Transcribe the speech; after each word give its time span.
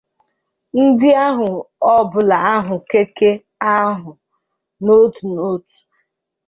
ndị 0.83 1.09
nya 1.15 1.25
ụgbọala 1.95 2.37
ahụ 2.55 2.75
Keke 2.89 3.29
ahụ 3.77 4.11
n'otu 4.83 5.23
n'otu. 5.33 5.77